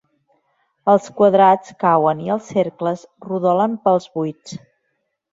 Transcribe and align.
Els 0.93 1.09
quadrats 1.17 1.75
cauen 1.83 2.23
i 2.27 2.31
els 2.35 2.47
cercles 2.53 3.03
rodolen 3.27 3.75
pels 3.85 4.09
buits. 4.17 4.57